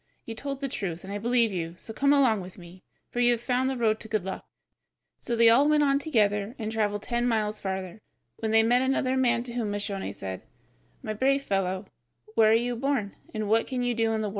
[0.25, 3.33] "You told the truth, and I believe you, so come along with me, for you
[3.33, 5.43] have found the road to good luck." "Well and good," said the youth.
[5.43, 8.01] So they all went on together and traveled ten miles farther,
[8.37, 10.41] when they met another man, to whom Moscione said:
[11.03, 11.85] "My brave fellow,
[12.33, 14.29] where were you born and what can you do in the world?"